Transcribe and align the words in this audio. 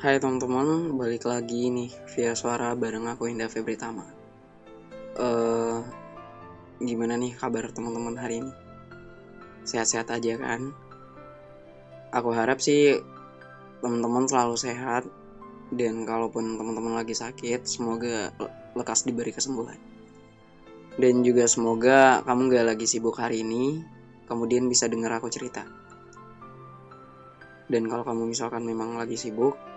Hai 0.00 0.16
teman-teman, 0.16 0.96
balik 0.96 1.28
lagi 1.28 1.68
nih 1.68 1.92
via 2.16 2.32
suara 2.32 2.72
bareng 2.72 3.04
aku 3.04 3.28
Indah 3.28 3.52
Febritama. 3.52 4.08
Eh, 5.12 5.78
gimana 6.80 7.20
nih 7.20 7.36
kabar 7.36 7.68
teman-teman 7.68 8.16
hari 8.16 8.40
ini? 8.40 8.48
Sehat-sehat 9.60 10.08
aja 10.08 10.40
kan? 10.40 10.72
Aku 12.16 12.32
harap 12.32 12.64
sih 12.64 12.96
teman-teman 13.84 14.24
selalu 14.24 14.56
sehat 14.56 15.04
dan 15.68 16.08
kalaupun 16.08 16.56
teman-teman 16.56 16.96
lagi 16.96 17.12
sakit, 17.12 17.68
semoga 17.68 18.32
lekas 18.72 19.04
diberi 19.04 19.36
kesembuhan. 19.36 19.76
Dan 20.96 21.20
juga 21.20 21.44
semoga 21.44 22.24
kamu 22.24 22.56
gak 22.56 22.66
lagi 22.72 22.88
sibuk 22.88 23.20
hari 23.20 23.44
ini, 23.44 23.84
kemudian 24.24 24.64
bisa 24.64 24.88
dengar 24.88 25.20
aku 25.20 25.28
cerita. 25.28 25.68
Dan 27.68 27.84
kalau 27.84 28.08
kamu 28.08 28.32
misalkan 28.32 28.64
memang 28.64 28.96
lagi 28.96 29.20
sibuk, 29.20 29.68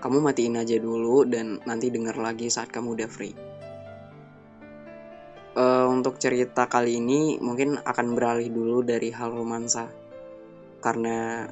kamu 0.00 0.24
matiin 0.24 0.56
aja 0.56 0.80
dulu 0.80 1.28
dan 1.28 1.60
nanti 1.68 1.92
denger 1.92 2.16
lagi 2.16 2.48
saat 2.48 2.72
kamu 2.72 2.96
udah 2.96 3.08
free. 3.12 3.36
Uh, 5.50 5.92
untuk 5.92 6.16
cerita 6.16 6.64
kali 6.72 6.96
ini 6.96 7.36
mungkin 7.36 7.76
akan 7.76 8.16
beralih 8.16 8.48
dulu 8.48 8.80
dari 8.80 9.12
hal 9.12 9.36
romansa. 9.36 9.92
Karena 10.80 11.44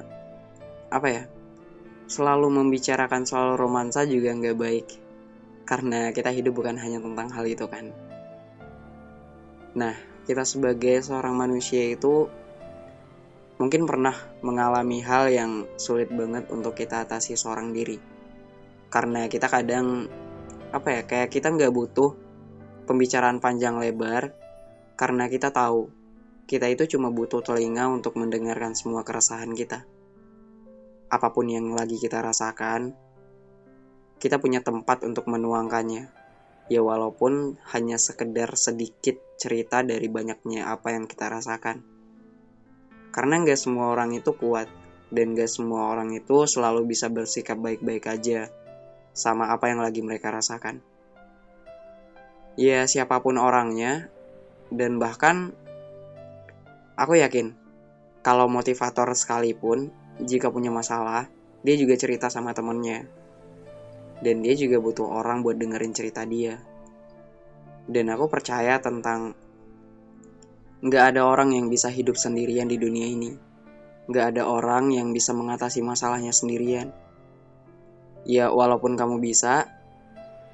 apa 0.89 1.07
ya? 1.07 1.23
Selalu 2.09 2.49
membicarakan 2.49 3.29
soal 3.29 3.53
romansa 3.53 4.01
juga 4.09 4.33
nggak 4.33 4.57
baik. 4.57 4.87
Karena 5.69 6.09
kita 6.09 6.33
hidup 6.33 6.57
bukan 6.57 6.81
hanya 6.81 6.97
tentang 6.97 7.29
hal 7.29 7.45
itu 7.45 7.69
kan. 7.69 7.93
Nah, 9.77 9.93
kita 10.25 10.41
sebagai 10.41 11.05
seorang 11.05 11.37
manusia 11.37 11.93
itu 11.93 12.25
mungkin 13.61 13.85
pernah 13.85 14.17
mengalami 14.41 15.05
hal 15.05 15.29
yang 15.29 15.69
sulit 15.77 16.09
banget 16.09 16.49
untuk 16.49 16.73
kita 16.73 17.05
atasi 17.05 17.37
seorang 17.37 17.69
diri. 17.69 18.18
Karena 18.89 19.29
kita 19.29 19.45
kadang 19.45 20.09
apa 20.69 20.89
ya 20.89 21.01
kayak 21.05 21.29
kita 21.33 21.49
nggak 21.53 21.73
butuh 21.73 22.13
pembicaraan 22.85 23.41
panjang 23.41 23.77
lebar 23.77 24.33
karena 24.97 25.25
kita 25.29 25.49
tahu 25.49 25.89
kita 26.49 26.65
itu 26.65 26.97
cuma 26.97 27.13
butuh 27.13 27.45
telinga 27.45 27.85
untuk 27.85 28.17
mendengarkan 28.17 28.73
semua 28.73 29.05
keresahan 29.05 29.53
kita. 29.53 29.85
Apa 31.09 31.29
pun 31.29 31.45
yang 31.45 31.69
lagi 31.77 32.01
kita 32.01 32.25
rasakan, 32.25 32.97
kita 34.17 34.41
punya 34.41 34.65
tempat 34.65 35.05
untuk 35.05 35.29
menuangkannya. 35.29 36.09
Ya 36.69 36.81
walaupun 36.81 37.57
hanya 37.73 38.01
sekedar 38.01 38.53
sedikit 38.57 39.17
cerita 39.37 39.85
dari 39.85 40.09
banyaknya 40.09 40.69
apa 40.69 40.93
yang 40.93 41.05
kita 41.05 41.29
rasakan. 41.29 41.85
Karena 43.13 43.41
nggak 43.41 43.57
semua 43.57 43.93
orang 43.93 44.17
itu 44.17 44.33
kuat, 44.33 44.69
dan 45.09 45.33
gak 45.33 45.49
semua 45.49 45.89
orang 45.89 46.13
itu 46.13 46.45
selalu 46.45 46.85
bisa 46.85 47.09
bersikap 47.09 47.57
baik-baik 47.57 48.05
aja 48.05 48.49
sama 49.13 49.51
apa 49.51 49.69
yang 49.71 49.81
lagi 49.83 50.01
mereka 50.01 50.33
rasakan. 50.33 50.81
Ya, 52.59 52.83
siapa 52.85 53.23
pun 53.23 53.39
orangnya, 53.39 54.11
dan 54.69 54.99
bahkan 54.99 55.55
aku 56.99 57.17
yakin 57.19 57.55
kalau 58.19 58.51
motivator 58.51 59.07
sekalipun, 59.15 59.89
jika 60.19 60.51
punya 60.51 60.69
masalah, 60.69 61.31
dia 61.63 61.75
juga 61.79 61.95
cerita 61.95 62.27
sama 62.27 62.51
temennya. 62.51 63.07
Dan 64.19 64.43
dia 64.43 64.51
juga 64.59 64.83
butuh 64.83 65.07
orang 65.07 65.39
buat 65.39 65.55
dengerin 65.55 65.95
cerita 65.95 66.27
dia. 66.27 66.59
Dan 67.87 68.11
aku 68.11 68.27
percaya 68.27 68.75
tentang 68.83 69.31
Nggak 70.79 71.11
ada 71.11 71.27
orang 71.27 71.51
yang 71.51 71.67
bisa 71.67 71.91
hidup 71.91 72.15
sendirian 72.15 72.71
di 72.71 72.79
dunia 72.79 73.03
ini. 73.03 73.35
Nggak 74.07 74.25
ada 74.31 74.47
orang 74.47 74.95
yang 74.95 75.11
bisa 75.11 75.35
mengatasi 75.35 75.83
masalahnya 75.83 76.31
sendirian. 76.31 76.95
Ya, 78.27 78.51
walaupun 78.51 78.99
kamu 78.99 79.23
bisa, 79.23 79.67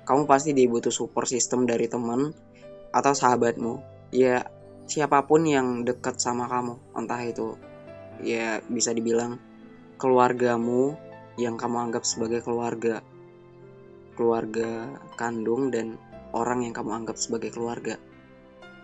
kamu 0.05 0.29
pasti 0.29 0.53
dibutuh 0.53 0.93
support 0.93 1.25
system 1.25 1.65
dari 1.65 1.89
teman 1.89 2.33
atau 2.93 3.13
sahabatmu. 3.13 3.81
Ya, 4.13 4.45
siapa 4.85 5.25
pun 5.25 5.49
yang 5.49 5.81
dekat 5.81 6.21
sama 6.21 6.45
kamu, 6.45 6.77
entah 6.93 7.21
itu 7.25 7.57
ya 8.23 8.63
bisa 8.71 8.95
dibilang 8.95 9.35
keluargamu 9.99 10.95
yang 11.35 11.59
kamu 11.59 11.89
anggap 11.89 12.07
sebagai 12.07 12.39
keluarga, 12.45 13.03
keluarga 14.15 14.87
kandung 15.19 15.67
dan 15.73 15.99
orang 16.31 16.63
yang 16.63 16.71
kamu 16.71 17.03
anggap 17.03 17.19
sebagai 17.19 17.51
keluarga. 17.51 17.99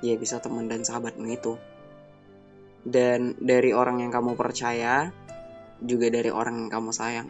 Ya 0.02 0.18
bisa 0.18 0.42
teman 0.42 0.68
dan 0.68 0.82
sahabatmu 0.82 1.30
itu. 1.30 1.56
Dan 2.82 3.38
dari 3.38 3.72
orang 3.72 4.02
yang 4.02 4.10
kamu 4.10 4.34
percaya 4.34 5.14
juga 5.78 6.10
dari 6.10 6.34
orang 6.34 6.66
yang 6.66 6.72
kamu 6.74 6.90
sayang 6.90 7.30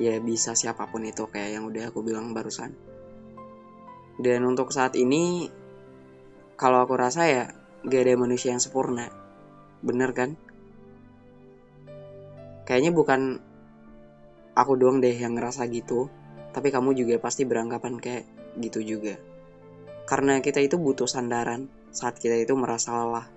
ya 0.00 0.16
bisa 0.18 0.56
siapa 0.56 0.88
pun 0.88 1.04
itu 1.04 1.28
kayak 1.28 1.60
yang 1.60 1.64
udah 1.68 1.92
aku 1.92 2.00
bilang 2.00 2.32
barusan 2.32 2.72
dan 4.16 4.40
untuk 4.48 4.72
saat 4.72 4.96
ini 4.96 5.52
kalau 6.56 6.80
aku 6.80 6.96
rasa 6.96 7.28
ya 7.28 7.44
gak 7.84 8.02
ada 8.08 8.16
manusia 8.16 8.56
yang 8.56 8.64
sempurna 8.64 9.12
bener 9.84 10.16
kan 10.16 10.40
kayaknya 12.64 12.96
bukan 12.96 13.44
aku 14.56 14.72
doang 14.80 15.04
deh 15.04 15.12
yang 15.12 15.36
ngerasa 15.36 15.68
gitu 15.68 16.08
tapi 16.56 16.72
kamu 16.72 16.96
juga 16.96 17.20
pasti 17.20 17.44
beranggapan 17.44 18.00
kayak 18.00 18.24
gitu 18.56 18.80
juga 18.80 19.20
karena 20.10 20.42
kita 20.42 20.58
itu 20.58 20.74
butuh 20.74 21.06
sandaran 21.06 21.70
saat 21.94 22.18
kita 22.18 22.34
itu 22.34 22.54
merasa 22.58 22.98
lelah. 22.98 23.30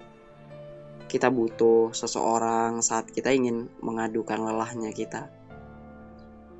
Kita 1.05 1.29
butuh 1.29 1.93
seseorang 1.93 2.81
saat 2.81 3.13
kita 3.13 3.29
ingin 3.29 3.69
mengadukan 3.85 4.41
lelahnya 4.41 4.89
kita. 4.89 5.29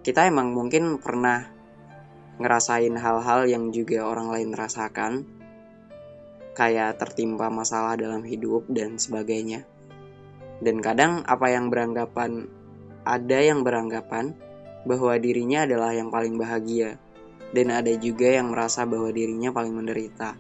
Kita 0.03 0.28
emang 0.28 0.52
mungkin 0.52 1.00
pernah 1.00 1.47
ngerasain 2.36 2.91
hal-hal 3.00 3.47
yang 3.47 3.72
juga 3.72 4.03
orang 4.03 4.36
lain 4.36 4.52
rasakan, 4.52 5.24
kayak 6.52 7.00
tertimpa 7.00 7.47
masalah 7.47 7.96
dalam 7.96 8.28
hidup 8.28 8.68
dan 8.68 9.00
sebagainya. 9.00 9.64
Dan 10.59 10.84
kadang 10.84 11.24
apa 11.24 11.56
yang 11.56 11.72
beranggapan 11.72 12.52
ada 13.08 13.40
yang 13.40 13.64
beranggapan 13.64 14.36
bahwa 14.84 15.16
dirinya 15.19 15.64
adalah 15.64 15.96
yang 15.96 16.12
paling 16.12 16.35
bahagia 16.35 17.00
dan 17.56 17.72
ada 17.72 17.96
juga 17.96 18.28
yang 18.28 18.52
merasa 18.52 18.84
bahwa 18.84 19.08
dirinya 19.08 19.56
paling 19.56 19.72
menderita. 19.72 20.35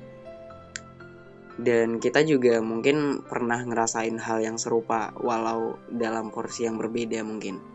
Dan 1.53 2.01
kita 2.01 2.25
juga 2.27 2.59
mungkin 2.59 3.21
pernah 3.23 3.61
ngerasain 3.61 4.17
hal 4.17 4.41
yang 4.41 4.57
serupa, 4.57 5.13
walau 5.21 5.77
dalam 5.87 6.33
porsi 6.33 6.65
yang 6.65 6.81
berbeda 6.81 7.21
mungkin. 7.21 7.72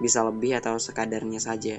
Bisa 0.00 0.24
lebih 0.24 0.56
atau 0.58 0.80
sekadarnya 0.80 1.38
saja. 1.38 1.78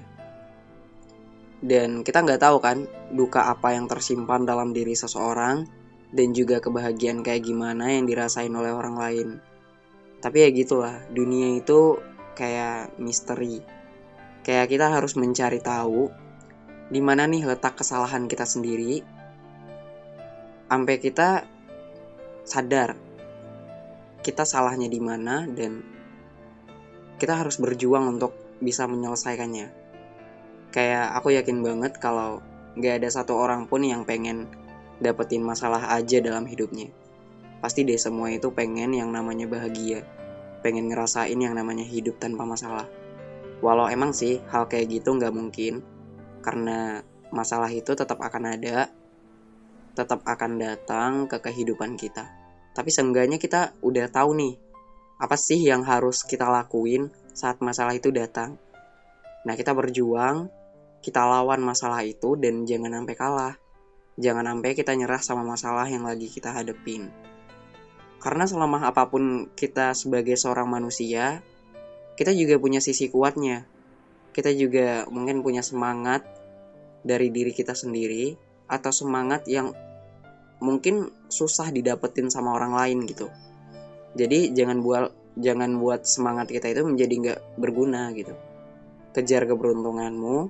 Dan 1.62 2.06
kita 2.06 2.22
nggak 2.22 2.42
tahu 2.42 2.58
kan, 2.62 2.86
duka 3.14 3.50
apa 3.50 3.74
yang 3.74 3.86
tersimpan 3.90 4.46
dalam 4.46 4.74
diri 4.74 4.94
seseorang, 4.94 5.66
dan 6.14 6.28
juga 6.34 6.62
kebahagiaan 6.62 7.22
kayak 7.26 7.46
gimana 7.46 7.94
yang 7.94 8.06
dirasain 8.06 8.54
oleh 8.54 8.74
orang 8.74 8.96
lain. 8.98 9.30
Tapi 10.22 10.38
ya 10.46 10.50
gitulah, 10.54 11.02
dunia 11.10 11.58
itu 11.58 11.98
kayak 12.38 12.98
misteri. 13.02 13.62
Kayak 14.42 14.74
kita 14.74 14.88
harus 14.90 15.14
mencari 15.18 15.62
tahu 15.62 16.10
di 16.92 17.00
mana 17.00 17.24
nih 17.24 17.48
letak 17.48 17.80
kesalahan 17.80 18.28
kita 18.28 18.44
sendiri 18.44 19.00
sampai 20.68 20.96
kita 21.00 21.48
sadar 22.44 23.00
kita 24.20 24.44
salahnya 24.44 24.92
di 24.92 25.00
mana 25.00 25.48
dan 25.48 25.84
kita 27.22 27.38
harus 27.38 27.62
berjuang 27.62 28.18
untuk 28.18 28.34
bisa 28.58 28.90
menyelesaikannya. 28.90 29.70
Kayak 30.74 31.06
aku 31.22 31.38
yakin 31.38 31.62
banget 31.62 32.02
kalau 32.02 32.42
gak 32.74 32.98
ada 32.98 33.14
satu 33.14 33.38
orang 33.38 33.70
pun 33.70 33.86
yang 33.86 34.10
pengen 34.10 34.50
dapetin 34.98 35.46
masalah 35.46 35.94
aja 35.94 36.18
dalam 36.18 36.50
hidupnya. 36.50 36.90
Pasti 37.62 37.86
deh 37.86 38.02
semua 38.02 38.34
itu 38.34 38.50
pengen 38.50 38.98
yang 38.98 39.14
namanya 39.14 39.46
bahagia. 39.46 40.02
Pengen 40.66 40.90
ngerasain 40.90 41.38
yang 41.38 41.54
namanya 41.54 41.86
hidup 41.86 42.18
tanpa 42.18 42.42
masalah. 42.42 42.90
Walau 43.62 43.86
emang 43.86 44.18
sih 44.18 44.42
hal 44.50 44.66
kayak 44.66 44.90
gitu 44.90 45.14
nggak 45.14 45.30
mungkin 45.30 45.86
karena 46.42 47.06
masalah 47.30 47.70
itu 47.70 47.94
tetap 47.94 48.18
akan 48.18 48.58
ada, 48.58 48.90
tetap 49.94 50.26
akan 50.26 50.58
datang 50.58 51.30
ke 51.30 51.38
kehidupan 51.38 52.02
kita. 52.02 52.34
Tapi 52.74 52.90
seenggaknya 52.90 53.38
kita 53.38 53.78
udah 53.86 54.10
tahu 54.10 54.34
nih, 54.34 54.54
apa 55.22 55.38
sih 55.38 55.62
yang 55.62 55.86
harus 55.86 56.26
kita 56.26 56.50
lakuin 56.50 57.14
saat 57.38 57.62
masalah 57.62 57.94
itu 57.94 58.10
datang. 58.10 58.58
Nah, 59.46 59.54
kita 59.54 59.78
berjuang, 59.78 60.50
kita 61.06 61.22
lawan 61.22 61.62
masalah 61.62 62.02
itu 62.02 62.34
dan 62.42 62.66
jangan 62.66 62.90
sampai 62.98 63.14
kalah. 63.14 63.56
Jangan 64.18 64.50
sampai 64.50 64.74
kita 64.74 64.98
nyerah 64.98 65.22
sama 65.22 65.46
masalah 65.46 65.86
yang 65.86 66.10
lagi 66.10 66.26
kita 66.26 66.50
hadepin. 66.50 67.14
Karena 68.18 68.50
selama 68.50 68.82
apa 68.82 69.10
pun 69.10 69.50
kita 69.54 69.94
sebagai 69.94 70.34
seorang 70.38 70.66
manusia, 70.66 71.46
kita 72.18 72.34
juga 72.34 72.58
punya 72.58 72.82
sisi 72.82 73.10
kuatnya, 73.10 73.66
kita 74.34 74.50
juga 74.58 75.06
mungkin 75.10 75.46
punya 75.46 75.62
semangat 75.62 76.26
dari 77.02 77.30
diri 77.30 77.54
kita 77.54 77.78
sendiri 77.78 78.34
atau 78.70 78.90
semangat 78.90 79.46
yang 79.50 79.74
mungkin 80.62 81.10
susah 81.30 81.74
didapetin 81.74 82.30
sama 82.30 82.54
orang 82.54 82.74
lain 82.78 83.10
gitu. 83.10 83.30
Jadi 84.16 84.52
jangan 84.52 84.84
buat 84.84 85.38
jangan 85.40 85.80
buat 85.80 86.04
semangat 86.04 86.52
kita 86.52 86.68
itu 86.72 86.84
menjadi 86.84 87.14
nggak 87.14 87.40
berguna 87.56 88.12
gitu. 88.12 88.36
kejar 89.12 89.44
keberuntunganmu 89.44 90.48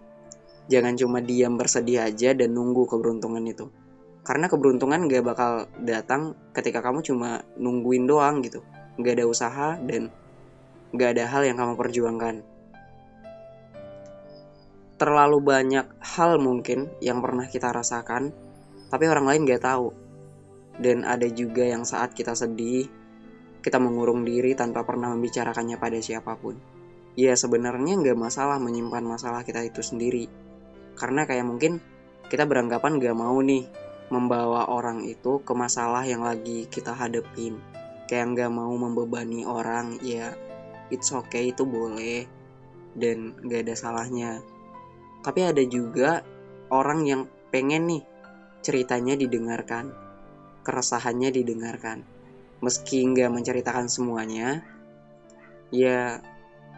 jangan 0.70 0.94
cuma 0.94 1.18
diam 1.18 1.58
bersedih 1.58 2.06
aja 2.06 2.38
dan 2.38 2.54
nunggu 2.54 2.86
keberuntungan 2.86 3.42
itu. 3.44 3.68
Karena 4.22 4.46
keberuntungan 4.46 5.10
gak 5.10 5.26
bakal 5.26 5.52
datang 5.82 6.38
ketika 6.54 6.86
kamu 6.86 7.02
cuma 7.02 7.42
nungguin 7.58 8.06
doang 8.06 8.46
gitu. 8.46 8.62
Gak 9.02 9.18
ada 9.18 9.26
usaha 9.26 9.70
dan 9.82 10.14
gak 10.94 11.18
ada 11.18 11.26
hal 11.26 11.42
yang 11.44 11.58
kamu 11.58 11.74
perjuangkan. 11.74 12.36
Terlalu 15.02 15.38
banyak 15.42 15.86
hal 15.98 16.38
mungkin 16.38 16.94
yang 17.02 17.26
pernah 17.26 17.50
kita 17.50 17.74
rasakan 17.74 18.30
tapi 18.94 19.10
orang 19.10 19.26
lain 19.26 19.44
gak 19.50 19.66
tahu. 19.66 19.90
Dan 20.78 21.04
ada 21.04 21.28
juga 21.28 21.66
yang 21.66 21.84
saat 21.84 22.14
kita 22.14 22.38
sedih 22.38 23.01
kita 23.62 23.78
mengurung 23.78 24.26
diri 24.26 24.58
tanpa 24.58 24.82
pernah 24.82 25.14
membicarakannya 25.14 25.78
pada 25.78 26.02
siapa 26.02 26.34
pun. 26.38 26.58
Ya 27.14 27.38
sebenarnya 27.38 28.02
nggak 28.02 28.18
masalah 28.18 28.58
menyimpan 28.58 29.06
masalah 29.06 29.46
kita 29.46 29.62
itu 29.62 29.86
sendiri. 29.86 30.26
Karena 30.98 31.30
kayak 31.30 31.46
mungkin 31.46 31.78
kita 32.28 32.50
beranggapan 32.50 32.98
gak 32.98 33.18
mau 33.18 33.38
nih 33.44 33.68
membawa 34.12 34.68
orang 34.72 35.04
itu 35.08 35.44
ke 35.44 35.54
masalah 35.54 36.04
yang 36.08 36.26
lagi 36.26 36.66
kita 36.68 36.96
hadepin. 36.96 37.60
Kayak 38.10 38.36
nggak 38.36 38.52
mau 38.52 38.74
membebani 38.76 39.48
orang 39.48 40.00
ya 40.04 40.36
it's 40.92 41.12
okay 41.16 41.52
itu 41.52 41.64
boleh 41.64 42.28
dan 42.98 43.36
gak 43.46 43.68
ada 43.68 43.76
salahnya. 43.78 44.32
Tapi 45.22 45.40
ada 45.46 45.64
juga 45.68 46.26
orang 46.74 47.06
yang 47.06 47.22
pengen 47.52 47.88
nih 47.92 48.04
ceritanya 48.64 49.20
didengarkan 49.20 49.92
keresahannya 50.64 51.30
didengarkan 51.34 52.06
meski 52.62 53.04
nggak 53.04 53.34
menceritakan 53.34 53.90
semuanya 53.90 54.62
ya 55.74 56.22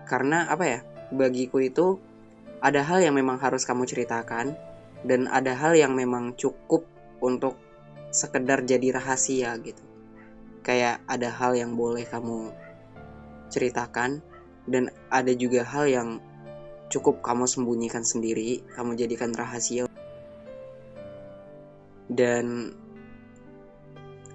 karena 0.08 0.48
apa 0.48 0.64
ya 0.64 0.80
bagiku 1.12 1.60
itu 1.60 2.00
ada 2.64 2.80
hal 2.80 3.04
yang 3.04 3.20
memang 3.20 3.36
harus 3.44 3.68
kamu 3.68 3.84
ceritakan 3.84 4.56
dan 5.04 5.28
ada 5.28 5.52
hal 5.52 5.76
yang 5.76 5.92
memang 5.92 6.32
cukup 6.40 6.88
untuk 7.20 7.60
sekedar 8.14 8.64
jadi 8.64 8.96
rahasia 8.96 9.58
gitu. 9.60 9.84
Kayak 10.64 11.04
ada 11.10 11.28
hal 11.28 11.60
yang 11.60 11.76
boleh 11.76 12.08
kamu 12.08 12.56
ceritakan 13.52 14.24
dan 14.64 14.88
ada 15.12 15.36
juga 15.36 15.68
hal 15.68 15.92
yang 15.92 16.10
cukup 16.88 17.20
kamu 17.20 17.44
sembunyikan 17.50 18.08
sendiri, 18.08 18.64
kamu 18.72 18.96
jadikan 18.96 19.36
rahasia. 19.36 19.92
Dan 22.08 22.72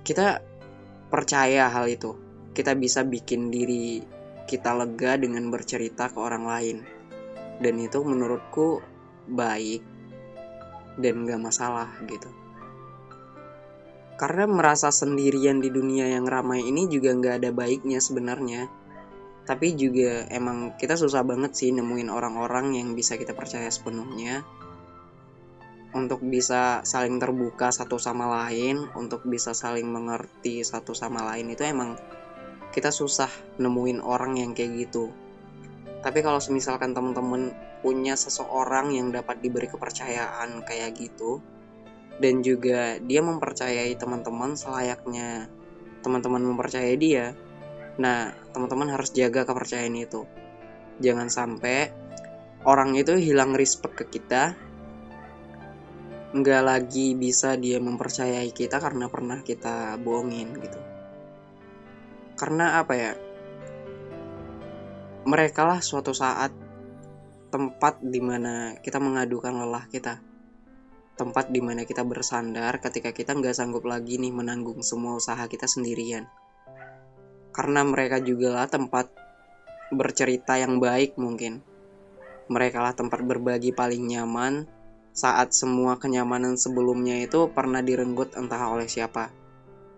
kita 0.05 0.45
percaya 1.09 1.73
hal 1.73 1.89
itu. 1.89 2.15
Kita 2.53 2.77
bisa 2.77 3.05
bikin 3.05 3.49
diri 3.53 4.01
kita 4.49 4.73
lega 4.77 5.17
dengan 5.21 5.49
bercerita 5.53 6.09
ke 6.09 6.19
orang 6.21 6.45
lain. 6.45 6.79
Dan 7.59 7.75
itu 7.83 8.01
menurutku 8.01 8.81
baik 9.29 9.83
dan 10.97 11.27
gak 11.27 11.43
masalah 11.43 11.91
gitu. 12.07 12.31
Karena 14.19 14.51
merasa 14.51 14.91
sendirian 14.91 15.63
di 15.63 15.71
dunia 15.71 16.11
yang 16.11 16.27
ramai 16.27 16.67
ini 16.67 16.91
juga 16.91 17.15
gak 17.15 17.45
ada 17.45 17.51
baiknya 17.55 18.03
sebenarnya. 18.03 18.67
Tapi 19.47 19.79
juga 19.79 20.27
emang 20.29 20.77
kita 20.77 20.99
susah 20.99 21.25
banget 21.25 21.57
sih 21.57 21.71
nemuin 21.73 22.11
orang-orang 22.13 22.77
yang 22.77 22.93
bisa 22.93 23.17
kita 23.17 23.33
percaya 23.33 23.71
sepenuhnya 23.73 24.45
untuk 25.97 26.21
bisa 26.21 26.85
saling 26.85 27.17
terbuka 27.17 27.73
satu 27.73 27.97
sama 27.97 28.29
lain, 28.29 28.85
untuk 28.93 29.25
bisa 29.25 29.57
saling 29.57 29.89
mengerti 29.89 30.61
satu 30.61 30.93
sama 30.93 31.25
lain 31.33 31.57
itu 31.57 31.65
emang 31.65 31.97
kita 32.69 32.93
susah 32.93 33.33
nemuin 33.57 34.05
orang 34.05 34.37
yang 34.37 34.53
kayak 34.53 34.89
gitu. 34.89 35.09
Tapi 36.05 36.21
kalau 36.21 36.39
misalkan 36.53 36.93
teman-teman 36.93 37.51
punya 37.81 38.15
seseorang 38.15 38.93
yang 38.93 39.09
dapat 39.15 39.41
diberi 39.41 39.67
kepercayaan 39.71 40.63
kayak 40.67 40.99
gitu 40.99 41.41
dan 42.19 42.43
juga 42.43 42.99
dia 42.99 43.23
mempercayai 43.23 43.95
teman-teman 43.95 44.59
selayaknya 44.59 45.47
teman-teman 46.03 46.43
mempercayai 46.43 46.99
dia 46.99 47.35
nah 47.99 48.31
teman-teman 48.55 48.95
harus 48.95 49.11
jaga 49.11 49.43
kepercayaan 49.43 49.97
itu. 49.99 50.23
Jangan 51.03 51.31
sampai 51.31 51.91
orang 52.63 52.95
itu 52.95 53.19
hilang 53.19 53.55
respect 53.55 53.99
ke 53.99 54.05
kita 54.19 54.68
nggak 56.29 56.61
lagi 56.61 57.17
bisa 57.17 57.57
dia 57.57 57.81
mempercayai 57.81 58.53
kita 58.53 58.77
karena 58.77 59.09
pernah 59.09 59.41
kita 59.41 59.97
bohongin 59.97 60.53
gitu. 60.61 60.81
Karena 62.37 62.77
apa 62.77 62.93
ya? 62.93 63.13
Mereka 65.25 65.61
lah 65.65 65.81
suatu 65.81 66.13
saat 66.13 66.53
tempat 67.49 68.05
di 68.05 68.21
mana 68.21 68.77
kita 68.77 69.01
mengadukan 69.01 69.57
lelah 69.57 69.89
kita. 69.89 70.21
Tempat 71.17 71.49
di 71.49 71.65
mana 71.65 71.89
kita 71.89 72.05
bersandar 72.05 72.77
ketika 72.79 73.11
kita 73.11 73.33
nggak 73.33 73.57
sanggup 73.57 73.89
lagi 73.89 74.21
nih 74.21 74.31
menanggung 74.31 74.85
semua 74.85 75.17
usaha 75.17 75.41
kita 75.49 75.65
sendirian. 75.65 76.29
Karena 77.57 77.83
mereka 77.89 78.21
juga 78.21 78.53
lah 78.53 78.69
tempat 78.69 79.11
bercerita 79.89 80.61
yang 80.61 80.77
baik 80.77 81.17
mungkin. 81.17 81.65
Mereka 82.53 82.79
lah 82.85 82.93
tempat 82.93 83.25
berbagi 83.25 83.73
paling 83.73 84.05
nyaman 84.13 84.78
saat 85.19 85.51
semua 85.51 85.99
kenyamanan 85.99 86.55
sebelumnya 86.55 87.19
itu 87.19 87.51
pernah 87.51 87.83
direnggut 87.83 88.39
entah 88.39 88.71
oleh 88.71 88.87
siapa 88.87 89.35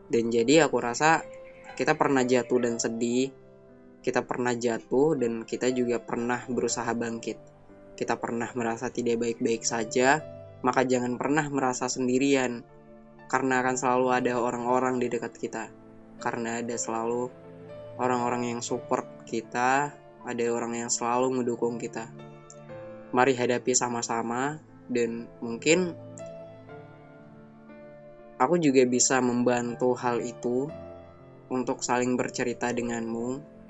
dan 0.09 0.33
jadi 0.33 0.65
aku 0.65 0.81
rasa 0.81 1.21
kita 1.77 1.93
pernah 1.93 2.25
jatuh 2.25 2.57
dan 2.65 2.81
sedih 2.81 3.29
kita 4.01 4.25
pernah 4.25 4.57
jatuh 4.57 5.13
dan 5.13 5.45
kita 5.45 5.69
juga 5.77 6.01
pernah 6.01 6.41
berusaha 6.49 6.89
bangkit. 6.97 7.37
Kita 8.01 8.17
pernah 8.17 8.49
merasa 8.57 8.89
tidak 8.89 9.21
baik-baik 9.21 9.61
saja, 9.61 10.25
maka 10.65 10.89
jangan 10.89 11.21
pernah 11.21 11.45
merasa 11.53 11.85
sendirian. 11.85 12.65
Karena 13.29 13.61
akan 13.61 13.77
selalu 13.77 14.09
ada 14.11 14.33
orang-orang 14.41 14.97
di 14.97 15.13
dekat 15.13 15.37
kita. 15.37 15.69
Karena 16.17 16.65
ada 16.65 16.81
selalu 16.81 17.29
orang-orang 18.01 18.57
yang 18.57 18.61
support 18.65 19.05
kita, 19.29 19.93
ada 20.25 20.45
orang 20.49 20.81
yang 20.81 20.89
selalu 20.89 21.45
mendukung 21.45 21.77
kita. 21.77 22.09
Mari 23.13 23.37
hadapi 23.37 23.77
sama-sama 23.77 24.65
dan 24.91 25.31
mungkin 25.39 25.95
aku 28.37 28.59
juga 28.59 28.83
bisa 28.85 29.23
membantu 29.23 29.95
hal 29.95 30.19
itu 30.19 30.67
untuk 31.51 31.87
saling 31.87 32.19
bercerita 32.19 32.75
denganmu 32.75 33.61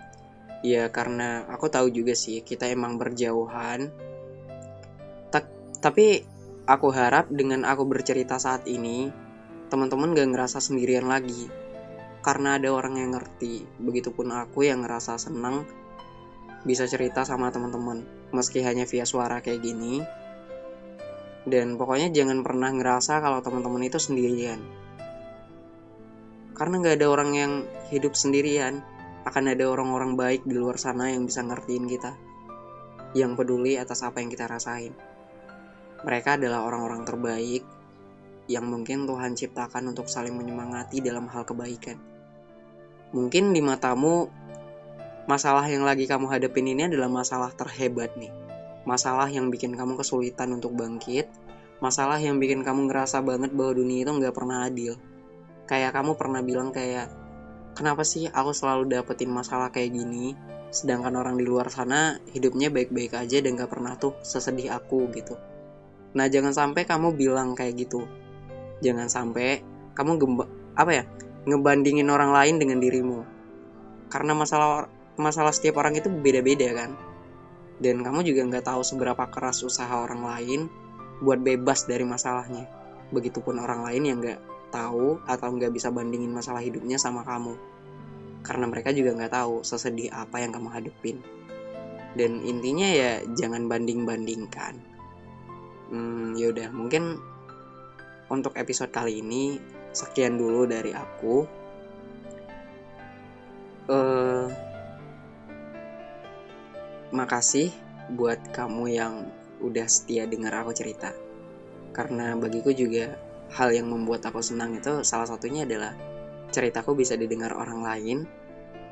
Ya 0.61 0.93
karena 0.93 1.49
aku 1.49 1.73
tahu 1.73 1.89
juga 1.89 2.13
sih 2.13 2.45
kita 2.45 2.69
emang 2.69 3.01
berjauhan. 3.01 3.89
Ta 5.33 5.41
tapi 5.81 6.21
aku 6.69 6.93
harap 6.93 7.33
dengan 7.33 7.65
aku 7.65 7.89
bercerita 7.89 8.37
saat 8.37 8.69
ini, 8.69 9.09
teman-teman 9.73 10.13
gak 10.13 10.29
ngerasa 10.37 10.61
sendirian 10.61 11.09
lagi. 11.09 11.49
Karena 12.21 12.61
ada 12.61 12.69
orang 12.77 13.01
yang 13.01 13.17
ngerti. 13.17 13.65
Begitupun 13.81 14.29
aku 14.37 14.69
yang 14.69 14.85
ngerasa 14.85 15.17
senang 15.17 15.65
bisa 16.69 16.85
cerita 16.85 17.25
sama 17.25 17.49
teman-teman. 17.49 18.05
Meski 18.37 18.61
hanya 18.61 18.85
via 18.85 19.09
suara 19.09 19.41
kayak 19.41 19.65
gini. 19.65 20.05
Dan 21.49 21.81
pokoknya 21.81 22.13
jangan 22.13 22.45
pernah 22.45 22.69
ngerasa 22.69 23.25
kalau 23.25 23.41
teman-teman 23.41 23.87
itu 23.89 23.97
sendirian. 23.97 24.61
Karena 26.53 26.77
gak 26.85 27.01
ada 27.01 27.07
orang 27.09 27.31
yang 27.33 27.53
hidup 27.89 28.13
sendirian 28.13 28.85
akan 29.25 29.53
ada 29.53 29.65
orang-orang 29.69 30.17
baik 30.17 30.45
di 30.45 30.57
luar 30.57 30.77
sana 30.77 31.09
yang 31.09 31.25
bisa 31.25 31.41
ngertiin 31.41 31.85
kita, 31.89 32.13
yang 33.17 33.37
peduli 33.37 33.81
atas 33.81 34.05
apa 34.05 34.21
yang 34.21 34.29
kita 34.29 34.45
rasain. 34.45 34.93
Mereka 36.05 36.41
adalah 36.41 36.65
orang-orang 36.65 37.05
terbaik 37.05 37.65
yang 38.49 38.67
mungkin 38.67 39.07
Tuhan 39.07 39.37
ciptakan 39.37 39.93
untuk 39.93 40.09
saling 40.09 40.33
menyemangati 40.35 41.05
dalam 41.05 41.29
hal 41.29 41.45
kebaikan. 41.45 42.01
Mungkin 43.15 43.53
di 43.53 43.61
matamu, 43.63 44.27
masalah 45.31 45.67
yang 45.71 45.87
lagi 45.87 46.11
kamu 46.11 46.27
hadapin 46.27 46.67
ini 46.67 46.91
adalah 46.91 47.07
masalah 47.07 47.55
terhebat 47.55 48.17
nih. 48.19 48.50
Masalah 48.89 49.29
yang 49.29 49.53
bikin 49.53 49.77
kamu 49.77 50.01
kesulitan 50.01 50.57
untuk 50.57 50.73
bangkit, 50.73 51.29
masalah 51.85 52.17
yang 52.17 52.41
bikin 52.41 52.65
kamu 52.65 52.89
ngerasa 52.89 53.21
banget 53.21 53.53
bahwa 53.53 53.77
dunia 53.77 54.05
itu 54.05 54.13
nggak 54.13 54.35
pernah 54.37 54.65
adil. 54.69 54.97
Kayak 55.69 55.97
kamu 55.97 56.17
pernah 56.17 56.41
bilang 56.41 56.73
kayak, 56.73 57.13
kenapa 57.77 58.03
sih 58.03 58.27
aku 58.27 58.51
selalu 58.57 58.91
dapetin 58.91 59.31
masalah 59.31 59.71
kayak 59.71 59.95
gini 59.95 60.35
sedangkan 60.71 61.19
orang 61.19 61.35
di 61.35 61.45
luar 61.45 61.67
sana 61.67 62.23
hidupnya 62.31 62.71
baik-baik 62.71 63.19
aja 63.19 63.43
dan 63.43 63.59
gak 63.59 63.75
pernah 63.75 63.99
tuh 63.99 64.15
sesedih 64.23 64.71
aku 64.71 65.11
gitu. 65.11 65.35
Nah 66.15 66.31
jangan 66.31 66.55
sampai 66.55 66.87
kamu 66.87 67.19
bilang 67.19 67.59
kayak 67.59 67.75
gitu. 67.75 68.07
Jangan 68.79 69.11
sampai 69.11 69.67
kamu 69.99 70.13
gemba 70.23 70.47
apa 70.79 70.91
ya 70.95 71.05
ngebandingin 71.45 72.07
orang 72.07 72.31
lain 72.31 72.63
dengan 72.63 72.79
dirimu. 72.79 73.27
Karena 74.07 74.33
masalah 74.39 74.87
masalah 75.19 75.51
setiap 75.51 75.83
orang 75.83 75.99
itu 75.99 76.07
beda-beda 76.07 76.71
kan 76.71 77.10
dan 77.81 78.05
kamu 78.05 78.23
juga 78.23 78.45
nggak 78.47 78.65
tahu 78.69 78.85
seberapa 78.85 79.25
keras 79.33 79.65
usaha 79.65 79.91
orang 79.91 80.23
lain 80.23 80.61
buat 81.25 81.41
bebas 81.41 81.89
dari 81.89 82.05
masalahnya. 82.05 82.69
Begitupun 83.11 83.59
orang 83.59 83.83
lain 83.89 84.03
yang 84.07 84.19
nggak 84.21 84.41
tahu 84.71 85.19
atau 85.27 85.49
nggak 85.51 85.73
bisa 85.75 85.91
bandingin 85.91 86.31
masalah 86.31 86.63
hidupnya 86.63 87.01
sama 87.01 87.27
kamu. 87.27 87.57
Karena 88.45 88.65
mereka 88.69 88.93
juga 88.93 89.17
nggak 89.17 89.33
tahu 89.33 89.65
sesedih 89.65 90.13
apa 90.13 90.41
yang 90.41 90.53
kamu 90.53 90.69
hadepin. 90.71 91.19
Dan 92.15 92.45
intinya 92.45 92.87
ya 92.87 93.25
jangan 93.35 93.67
banding 93.67 94.05
bandingkan 94.05 94.91
hmm, 95.91 96.39
yaudah 96.39 96.71
mungkin 96.71 97.19
untuk 98.31 98.55
episode 98.57 98.95
kali 98.95 99.21
ini 99.21 99.59
sekian 99.91 100.39
dulu 100.39 100.65
dari 100.65 100.95
aku. 100.95 101.59
Uh, 103.91 104.47
makasih 107.11 107.75
buat 108.15 108.39
kamu 108.55 108.85
yang 108.91 109.15
udah 109.63 109.87
setia 109.87 110.27
dengar 110.27 110.63
aku 110.63 110.75
cerita. 110.75 111.11
Karena 111.91 112.39
bagiku 112.39 112.71
juga 112.71 113.19
hal 113.51 113.75
yang 113.75 113.91
membuat 113.91 114.23
aku 114.31 114.39
senang 114.39 114.79
itu 114.79 115.03
salah 115.03 115.27
satunya 115.27 115.67
adalah 115.67 115.95
ceritaku 116.51 116.95
bisa 116.95 117.19
didengar 117.19 117.55
orang 117.55 117.83
lain 117.83 118.19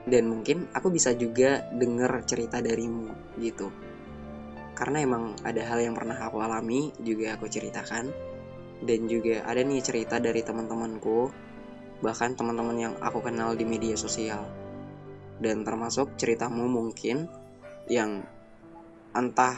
dan 0.07 0.27
mungkin 0.31 0.67
aku 0.75 0.91
bisa 0.91 1.15
juga 1.15 1.67
denger 1.75 2.27
cerita 2.27 2.59
darimu 2.59 3.39
gitu. 3.39 3.71
Karena 4.79 5.03
emang 5.03 5.35
ada 5.43 5.63
hal 5.67 5.83
yang 5.83 5.95
pernah 5.99 6.19
aku 6.23 6.39
alami 6.39 6.95
juga 7.03 7.35
aku 7.35 7.51
ceritakan. 7.51 8.31
Dan 8.79 9.11
juga 9.11 9.43
ada 9.43 9.59
nih 9.59 9.83
cerita 9.83 10.23
dari 10.23 10.39
teman-temanku 10.39 11.35
bahkan 11.99 12.39
teman-teman 12.39 12.79
yang 12.79 12.95
aku 13.03 13.19
kenal 13.19 13.59
di 13.59 13.67
media 13.67 13.99
sosial. 13.99 14.47
Dan 15.43 15.67
termasuk 15.67 16.15
ceritamu 16.15 16.71
mungkin 16.71 17.27
yang 17.89 18.25
entah 19.17 19.57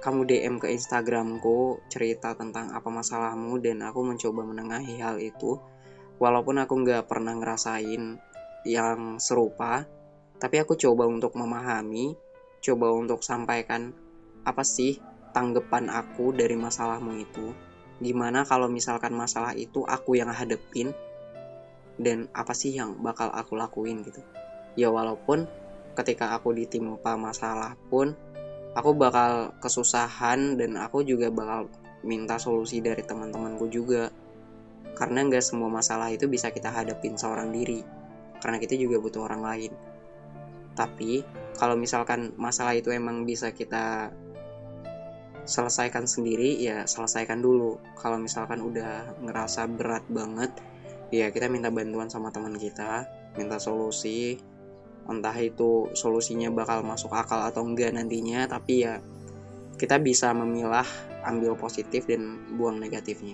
kamu 0.00 0.24
DM 0.24 0.56
ke 0.56 0.72
Instagramku 0.72 1.84
cerita 1.92 2.32
tentang 2.32 2.72
apa 2.72 2.88
masalahmu 2.88 3.60
dan 3.60 3.84
aku 3.84 4.00
mencoba 4.00 4.46
menengahi 4.48 4.96
hal 5.02 5.20
itu 5.20 5.60
walaupun 6.16 6.56
aku 6.62 6.74
nggak 6.80 7.04
pernah 7.04 7.36
ngerasain 7.36 8.16
yang 8.64 9.20
serupa 9.20 9.84
tapi 10.40 10.56
aku 10.56 10.78
coba 10.80 11.04
untuk 11.04 11.36
memahami 11.36 12.16
coba 12.60 12.92
untuk 12.92 13.24
sampaikan 13.24 13.92
apa 14.44 14.64
sih 14.64 15.00
tanggapan 15.32 15.88
aku 15.88 16.34
dari 16.34 16.54
masalahmu 16.58 17.16
itu. 17.20 17.52
Gimana 18.00 18.48
kalau 18.48 18.68
misalkan 18.68 19.12
masalah 19.12 19.52
itu 19.56 19.84
aku 19.84 20.16
yang 20.16 20.32
hadepin? 20.32 20.92
Dan 22.00 22.32
apa 22.32 22.56
sih 22.56 22.72
yang 22.72 22.96
bakal 23.04 23.28
aku 23.28 23.60
lakuin 23.60 24.00
gitu? 24.00 24.24
Ya 24.72 24.88
walaupun 24.88 25.44
ketika 26.00 26.32
aku 26.34 26.56
ditimpa 26.56 27.14
masalah 27.20 27.76
pun 27.92 28.16
aku 28.72 28.90
bakal 28.96 29.52
kesusahan 29.60 30.56
dan 30.56 30.78
aku 30.80 31.04
juga 31.04 31.28
bakal 31.28 31.68
minta 32.06 32.40
solusi 32.40 32.80
dari 32.80 33.04
teman-temanku 33.04 33.68
juga. 33.68 34.08
Karena 34.96 35.24
nggak 35.24 35.44
semua 35.44 35.72
masalah 35.72 36.12
itu 36.12 36.28
bisa 36.28 36.52
kita 36.52 36.68
hadapin 36.68 37.16
seorang 37.16 37.52
diri 37.52 37.80
karena 38.40 38.56
kita 38.56 38.76
juga 38.76 39.00
butuh 39.00 39.28
orang 39.28 39.42
lain. 39.44 39.72
Tapi 40.76 41.24
kalau 41.56 41.76
misalkan 41.76 42.32
masalah 42.40 42.76
itu 42.76 42.92
emang 42.92 43.24
bisa 43.28 43.52
kita 43.52 44.12
selesaikan 45.44 46.04
sendiri 46.04 46.60
ya 46.60 46.84
selesaikan 46.84 47.40
dulu. 47.40 47.80
Kalau 47.96 48.20
misalkan 48.20 48.60
udah 48.60 49.20
ngerasa 49.24 49.68
berat 49.72 50.04
banget 50.08 50.52
ya 51.10 51.28
kita 51.32 51.50
minta 51.50 51.68
bantuan 51.72 52.06
sama 52.06 52.30
teman 52.30 52.54
kita 52.54 53.08
minta 53.34 53.58
solusi 53.58 54.38
entah 55.08 55.34
itu 55.38 55.88
solusinya 55.96 56.52
bakal 56.52 56.84
masuk 56.84 57.14
akal 57.14 57.40
atau 57.46 57.64
enggak 57.64 57.94
nantinya 57.94 58.44
tapi 58.50 58.84
ya 58.84 59.00
kita 59.80 59.96
bisa 59.96 60.36
memilah 60.36 60.84
ambil 61.24 61.56
positif 61.56 62.04
dan 62.04 62.36
buang 62.60 62.76
negatifnya. 62.76 63.32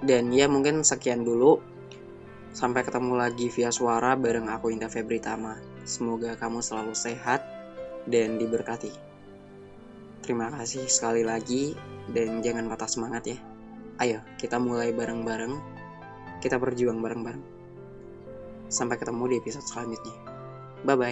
Dan 0.00 0.32
ya 0.32 0.48
mungkin 0.48 0.80
sekian 0.80 1.28
dulu. 1.28 1.60
Sampai 2.52 2.84
ketemu 2.84 3.16
lagi 3.16 3.48
via 3.48 3.72
suara 3.72 4.12
bareng 4.12 4.48
aku 4.48 4.72
Indah 4.72 4.88
Febri 4.88 5.20
Tama. 5.20 5.56
Semoga 5.88 6.36
kamu 6.36 6.60
selalu 6.60 6.92
sehat 6.92 7.44
dan 8.08 8.36
diberkati. 8.36 8.92
Terima 10.20 10.52
kasih 10.52 10.84
sekali 10.88 11.24
lagi 11.24 11.72
dan 12.12 12.44
jangan 12.44 12.68
patah 12.68 12.88
semangat 12.88 13.22
ya. 13.28 13.38
Ayo 14.00 14.20
kita 14.36 14.56
mulai 14.56 14.92
bareng-bareng. 14.92 15.54
Kita 16.44 16.60
berjuang 16.60 17.00
bareng-bareng 17.00 17.61
Sampai 18.72 18.96
ketemu 18.96 19.28
di 19.28 19.34
episode 19.36 19.68
selanjutnya. 19.68 20.16
Bye 20.82 20.96
bye. 20.96 21.11